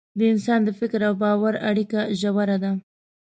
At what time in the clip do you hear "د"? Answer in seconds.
0.17-0.19, 0.63-0.69